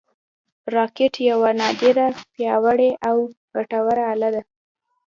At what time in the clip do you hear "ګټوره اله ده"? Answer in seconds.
3.53-4.41